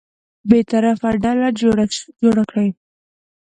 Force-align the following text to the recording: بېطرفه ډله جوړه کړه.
بېطرفه 0.49 1.09
ډله 1.23 1.49
جوړه 2.21 2.43
کړه. 2.49 2.65